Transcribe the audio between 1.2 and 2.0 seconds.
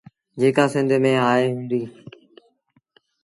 آئيٚ هُݩدي۔